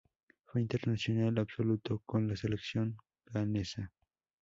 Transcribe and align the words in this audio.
Fue 0.45 0.61
internacional 0.63 1.37
absoluto 1.37 2.01
con 2.07 2.27
la 2.27 2.35
selección 2.35 2.97
ghanesa. 3.27 3.91